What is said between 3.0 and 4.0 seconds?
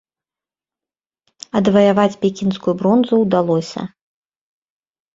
ўдалося.